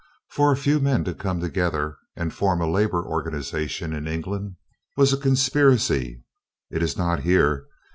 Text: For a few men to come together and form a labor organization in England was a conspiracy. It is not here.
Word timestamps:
For 0.31 0.51
a 0.51 0.57
few 0.57 0.79
men 0.79 1.03
to 1.03 1.13
come 1.13 1.39
together 1.41 1.97
and 2.15 2.33
form 2.33 2.59
a 2.59 2.65
labor 2.67 3.03
organization 3.03 3.93
in 3.93 4.07
England 4.07 4.55
was 4.97 5.13
a 5.13 5.15
conspiracy. 5.17 6.23
It 6.71 6.81
is 6.81 6.97
not 6.97 7.19
here. 7.21 7.67